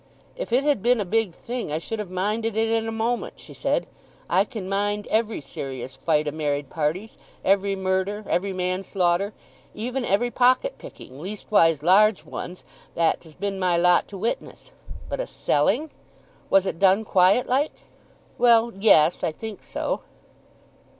[0.35, 3.35] "If it had been a big thing I should have minded it in a moment,"
[3.39, 3.85] she said.
[4.27, 9.31] "I can mind every serious fight o' married parties, every murder, every manslaughter,
[9.75, 14.71] even every pocket picking—leastwise large ones—that 't has been my lot to witness.
[15.07, 15.91] But a selling?
[16.49, 17.69] Was it done quiet like?"
[18.39, 19.23] "Well, yes.
[19.23, 19.99] I think so."